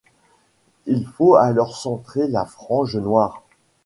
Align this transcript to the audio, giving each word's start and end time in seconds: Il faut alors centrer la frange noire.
Il 0.87 1.05
faut 1.05 1.35
alors 1.35 1.77
centrer 1.77 2.27
la 2.27 2.43
frange 2.45 2.97
noire. 2.97 3.43